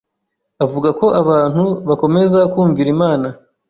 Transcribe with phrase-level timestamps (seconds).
[0.63, 3.27] avuga ko abantu bakomeza kumvira imana